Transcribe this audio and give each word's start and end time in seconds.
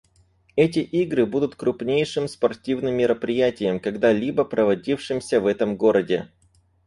Эти 0.55 0.79
игры 0.79 1.27
будут 1.27 1.53
крупнейшим 1.55 2.27
спортивным 2.27 2.95
мероприятием, 2.95 3.79
когда-либо 3.79 4.43
проводившимся 4.45 5.39
в 5.39 5.45
этом 5.45 5.77
городе. 5.77 6.27